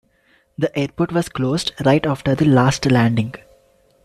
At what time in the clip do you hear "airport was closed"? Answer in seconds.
0.75-1.73